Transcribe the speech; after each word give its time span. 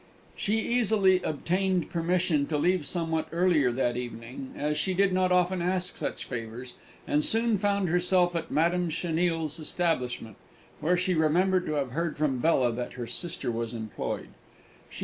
She 0.35 0.59
easily 0.59 1.21
obtained 1.21 1.91
permission 1.91 2.47
to 2.47 2.57
leave 2.57 2.87
somewhat 2.87 3.27
earlier 3.31 3.71
that 3.71 3.95
evening, 3.95 4.55
as 4.57 4.75
she 4.75 4.95
did 4.95 5.13
not 5.13 5.31
often 5.31 5.61
ask 5.61 5.95
such 5.95 6.25
favours, 6.25 6.73
and 7.05 7.23
soon 7.23 7.59
found 7.59 7.87
herself 7.89 8.35
at 8.35 8.49
Madame 8.49 8.89
Chenille's 8.89 9.59
establishment, 9.59 10.37
where 10.79 10.97
she 10.97 11.13
remembered 11.13 11.67
to 11.67 11.73
have 11.73 11.91
heard 11.91 12.17
from 12.17 12.39
Bella 12.39 12.71
that 12.71 12.93
her 12.93 13.05
sister 13.05 13.51
was 13.51 13.73
employed. 13.73 14.29